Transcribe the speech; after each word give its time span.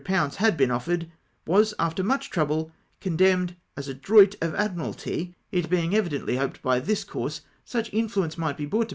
had 0.37 0.57
been 0.57 0.71
offered, 0.71 1.11
was 1.45 1.75
after 1.77 2.03
much 2.03 2.31
trouble 2.31 2.71
condemned 2.99 3.55
as 3.77 3.87
a 3.87 3.93
droit 3.93 4.33
of 4.41 4.55
Admiralty! 4.55 5.35
it 5.51 5.69
being 5.69 5.93
evidently 5.95 6.37
hoped 6.37 6.55
that 6.55 6.63
by 6.63 6.81
tliis 6.81 7.05
course 7.05 7.41
such 7.63 7.93
influence 7.93 8.35
might 8.35 8.57
be 8.57 8.65
brought 8.65 8.89
to. 8.89 8.89